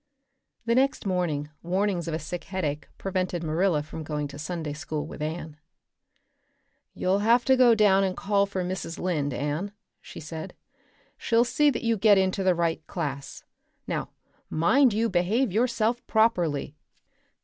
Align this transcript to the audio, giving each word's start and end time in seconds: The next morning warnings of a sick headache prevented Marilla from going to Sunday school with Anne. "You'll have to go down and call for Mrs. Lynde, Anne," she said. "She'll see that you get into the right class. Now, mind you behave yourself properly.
The 0.65 0.73
next 0.73 1.05
morning 1.05 1.51
warnings 1.61 2.07
of 2.07 2.15
a 2.15 2.17
sick 2.17 2.45
headache 2.45 2.87
prevented 2.97 3.43
Marilla 3.43 3.83
from 3.83 4.01
going 4.01 4.27
to 4.29 4.39
Sunday 4.39 4.73
school 4.73 5.05
with 5.05 5.21
Anne. 5.21 5.57
"You'll 6.95 7.19
have 7.19 7.45
to 7.45 7.55
go 7.55 7.75
down 7.75 8.03
and 8.03 8.17
call 8.17 8.47
for 8.47 8.63
Mrs. 8.63 8.97
Lynde, 8.97 9.31
Anne," 9.31 9.73
she 10.01 10.19
said. 10.19 10.55
"She'll 11.19 11.45
see 11.45 11.69
that 11.69 11.83
you 11.83 11.97
get 11.97 12.17
into 12.17 12.43
the 12.43 12.55
right 12.55 12.81
class. 12.87 13.43
Now, 13.85 14.09
mind 14.49 14.91
you 14.91 15.07
behave 15.07 15.51
yourself 15.51 16.03
properly. 16.07 16.75